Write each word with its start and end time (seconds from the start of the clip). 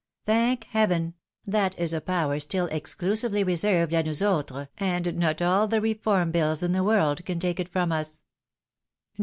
Thank 0.25 0.63
heaven! 0.63 1.13
that 1.45 1.77
is 1.77 1.93
a 1.93 2.01
power 2.01 2.39
still 2.39 2.67
excluT 2.69 3.19
sively 3.19 3.43
reserved 3.43 3.93
a 3.93 4.01
nous 4.01 4.19
autres, 4.23 4.65
and 4.79 5.15
not 5.15 5.43
all 5.43 5.67
the 5.67 5.79
Reform 5.79 6.31
Bills 6.31 6.63
in 6.63 6.71
the 6.71 6.83
world 6.83 7.23
can 7.23 7.39
take 7.39 7.59
it 7.59 7.69
from 7.69 7.91
us." 7.91 8.23